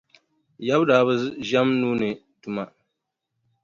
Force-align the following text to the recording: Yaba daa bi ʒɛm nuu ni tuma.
Yaba 0.67 0.83
daa 0.89 1.03
bi 1.07 1.15
ʒɛm 1.49 1.69
nuu 1.79 1.93
ni 2.01 2.09
tuma. 2.41 2.63